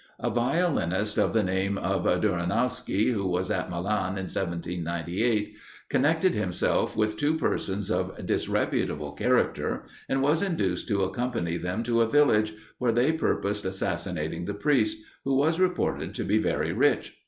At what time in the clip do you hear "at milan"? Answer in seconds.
3.51-4.17